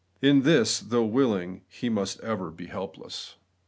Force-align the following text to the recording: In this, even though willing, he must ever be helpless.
In 0.19 0.41
this, 0.41 0.79
even 0.81 0.89
though 0.89 1.05
willing, 1.05 1.61
he 1.67 1.87
must 1.87 2.19
ever 2.21 2.49
be 2.49 2.65
helpless. 2.65 3.35